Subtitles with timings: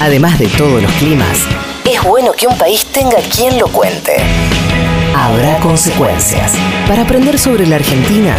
[0.00, 1.38] Además de todos los climas,
[1.90, 4.16] es bueno que un país tenga quien lo cuente.
[5.14, 6.52] Habrá consecuencias
[6.86, 8.36] para aprender sobre la Argentina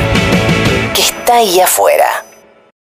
[0.94, 2.27] que está ahí afuera.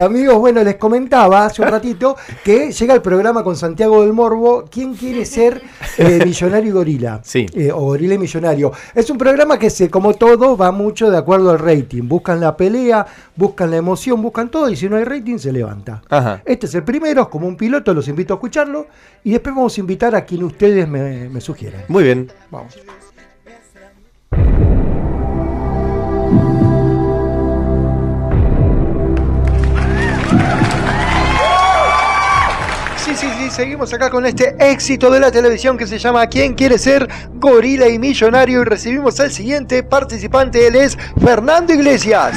[0.02, 4.64] Amigos, bueno, les comentaba hace un ratito que llega el programa con Santiago del Morbo,
[4.68, 5.62] ¿Quién quiere ser
[5.96, 7.20] eh, millonario y gorila?
[7.22, 7.46] Sí.
[7.54, 8.72] Eh, o gorila y millonario.
[8.96, 12.08] Es un programa que, se, como todo, va mucho de acuerdo al rating.
[12.08, 13.06] Buscan la pelea,
[13.36, 16.02] buscan la emoción, buscan todo y si no hay rating se levanta.
[16.08, 16.42] Ajá.
[16.44, 18.88] Este es el primero, como un piloto, los invito a escucharlo
[19.22, 21.82] y después vamos a invitar a quien ustedes me, me sugieran.
[21.86, 22.28] Muy bien.
[22.50, 22.76] Vamos.
[33.52, 37.86] Seguimos acá con este éxito de la televisión que se llama ¿Quién quiere ser gorila
[37.86, 38.62] y millonario?
[38.62, 42.34] Y recibimos al siguiente participante, él es Fernando Iglesias.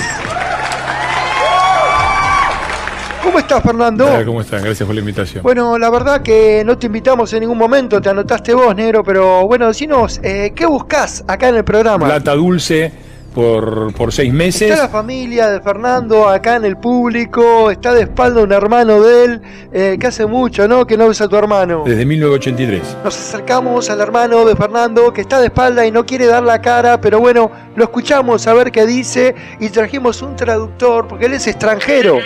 [3.23, 4.06] ¿Cómo estás, Fernando?
[4.06, 4.62] Hola, ¿Cómo están?
[4.62, 5.42] Gracias por la invitación.
[5.42, 9.48] Bueno, la verdad que no te invitamos en ningún momento, te anotaste vos, negro, pero
[9.48, 12.08] bueno, decinos, eh, ¿qué buscas acá en el programa?
[12.08, 13.05] Plata dulce
[13.36, 14.72] por, por seis meses.
[14.72, 19.25] Está la familia de Fernando acá en el público, está de espalda un hermano de
[19.25, 19.42] él,
[19.73, 20.88] eh, que hace mucho, ¿no?
[20.88, 21.83] Que no ves a tu hermano.
[21.86, 22.97] Desde 1983.
[23.03, 26.61] Nos acercamos al hermano de Fernando que está de espalda y no quiere dar la
[26.61, 31.33] cara, pero bueno, lo escuchamos a ver qué dice y trajimos un traductor porque él
[31.33, 32.20] es extranjero.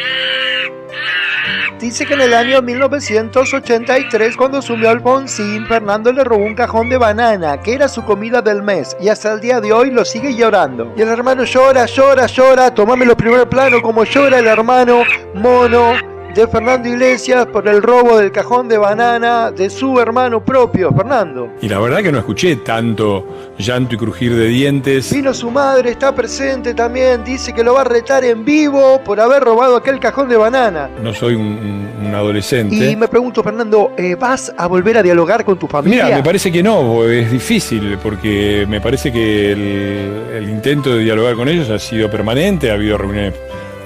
[1.79, 6.97] Dice que en el año 1983, cuando subió Alfonsín, Fernando le robó un cajón de
[6.97, 10.35] banana, que era su comida del mes, y hasta el día de hoy lo sigue
[10.35, 10.91] llorando.
[10.97, 15.03] Y el hermano llora, llora, llora, tomámelo primer plano como llora el hermano
[15.35, 20.91] mono de Fernando Iglesias por el robo del cajón de banana de su hermano propio,
[20.91, 21.49] Fernando.
[21.61, 23.25] Y la verdad que no escuché tanto
[23.57, 25.11] llanto y crujir de dientes.
[25.11, 29.19] Vino su madre, está presente también, dice que lo va a retar en vivo por
[29.19, 30.89] haber robado aquel cajón de banana.
[31.01, 32.75] No soy un, adolescente.
[32.75, 36.05] Y me pregunto, Fernando, eh, ¿vas a volver a dialogar con tu familia?
[36.05, 41.03] Mira, me parece que no, es difícil, porque me parece que el, el intento de
[41.03, 43.33] dialogar con ellos ha sido permanente, ha habido reuniones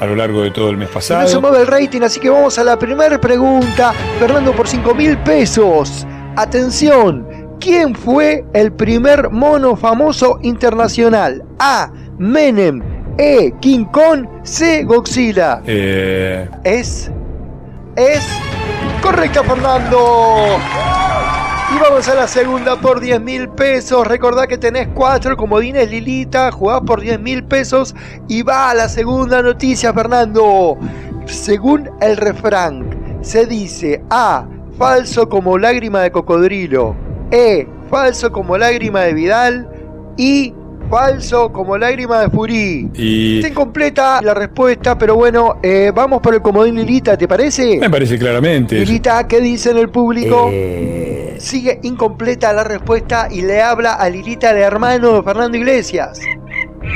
[0.03, 1.41] a lo largo de todo el mes Y no se pasado.
[1.41, 3.93] mueve el rating, así que vamos a la primera pregunta.
[4.19, 6.05] Fernando, por 5 mil pesos.
[6.35, 7.27] Atención,
[7.59, 11.43] ¿quién fue el primer mono famoso internacional?
[11.59, 11.91] A.
[12.17, 12.81] Menem.
[13.17, 13.53] E.
[13.61, 14.25] King Kong.
[14.43, 14.83] C.
[14.83, 15.61] Godzilla.
[15.65, 17.09] Eh, Es.
[17.95, 18.25] Es.
[19.01, 20.57] Correcta, Fernando.
[21.73, 24.05] Y vamos a la segunda por 10 mil pesos.
[24.05, 26.51] Recordá que tenés cuatro comodines Lilita.
[26.51, 27.95] Jugás por 10 mil pesos.
[28.27, 30.77] Y va a la segunda noticia, Fernando.
[31.25, 34.45] Según el refrán, se dice A.
[34.77, 36.95] Falso como lágrima de cocodrilo.
[37.31, 37.67] E.
[37.89, 39.69] Falso como lágrima de Vidal.
[40.15, 40.53] Y.
[40.89, 42.89] Falso como lágrima de Furí.
[42.93, 47.77] y Está incompleta la respuesta, pero bueno, eh, vamos por el comodín Lilita, ¿te parece?
[47.79, 48.75] me parece claramente.
[48.75, 50.49] Lilita, ¿qué dice en el público?
[50.51, 56.19] Eh, Sigue incompleta la respuesta y le habla a Lilita, el hermano de Fernando Iglesias.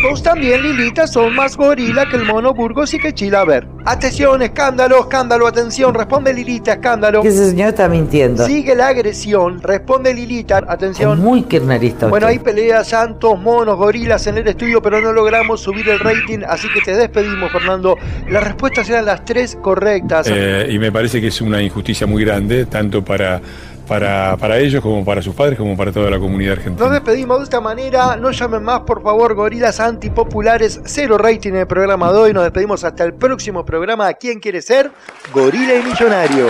[0.03, 3.41] Vos también, Lilita, son más gorila que el mono Burgos y que Chila.
[3.41, 3.67] A ver.
[3.85, 5.93] Atención, escándalo, escándalo, atención.
[5.93, 7.21] Responde Lilita, escándalo.
[7.21, 8.45] Que ese señor está mintiendo.
[8.45, 9.61] Sigue la agresión.
[9.61, 11.19] Responde Lilita, Es atención.
[11.19, 12.37] muy kirchnerista Bueno, usted.
[12.39, 16.67] hay peleas, santos, monos, gorilas en el estudio, pero no logramos subir el rating, así
[16.73, 17.97] que te despedimos, Fernando.
[18.29, 20.27] Las respuestas eran las tres correctas.
[20.29, 23.41] Eh, y me parece que es una injusticia muy grande, tanto para,
[23.87, 26.89] para, para ellos como para sus padres, como para toda la comunidad Nos argentina.
[26.89, 28.15] despedimos de esta manera.
[28.17, 30.81] No llamen más, por favor, gorilas antipopulares.
[30.85, 32.33] Cero rating en el programa de hoy.
[32.33, 34.13] Nos despedimos hasta el próximo programa.
[34.13, 34.91] ¿Quién quiere ser?
[35.33, 36.47] Gorila y Millonario.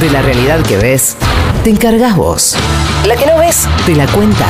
[0.00, 1.16] de la realidad que ves,
[1.62, 2.56] te encargas vos.
[3.06, 4.46] La que no ves, te la cuenta.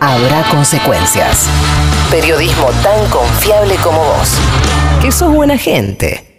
[0.00, 1.48] Habrá consecuencias.
[2.10, 4.38] Periodismo tan confiable como vos.
[5.00, 6.35] Que sos buena gente.